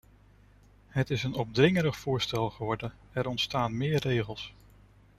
[0.87, 4.53] Het is een opdringerig voorstel geworden- er ontstaan meer regels.